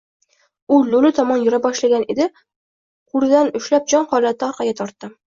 U 0.75 0.77
lo‘li 0.91 1.09
tomon 1.17 1.43
yura 1.47 1.59
boshlagan 1.65 2.05
edi, 2.13 2.25
qo‘lidan 3.15 3.51
ushlab 3.59 3.85
jonholatda 3.93 4.49
orqaga 4.53 4.73
tortdim. 4.81 5.13